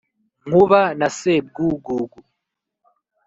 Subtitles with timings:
[0.45, 2.19] Nkuba na Sebwugugu